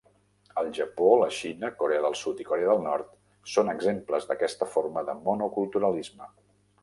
[0.59, 3.13] El Japó, la Xina, Corea del Sud i Corea del Nord
[3.57, 6.33] són exemples d'aquesta forma de monoculturalisme.